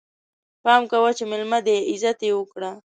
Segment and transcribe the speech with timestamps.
[0.63, 2.71] پام کوه چې ميلمه دی، عزت يې وکړه!